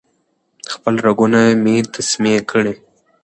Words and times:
خپل 0.73 0.93
رګونه 1.05 1.39
مې 1.63 1.75
تسمې 1.93 2.35
کړې 2.49 2.73